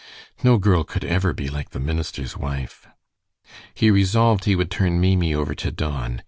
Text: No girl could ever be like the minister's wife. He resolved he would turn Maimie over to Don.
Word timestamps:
No 0.43 0.57
girl 0.57 0.83
could 0.83 1.05
ever 1.05 1.31
be 1.31 1.47
like 1.47 1.69
the 1.69 1.79
minister's 1.79 2.35
wife. 2.35 2.87
He 3.75 3.91
resolved 3.91 4.45
he 4.45 4.55
would 4.55 4.71
turn 4.71 4.99
Maimie 4.99 5.35
over 5.35 5.53
to 5.53 5.69
Don. 5.71 6.19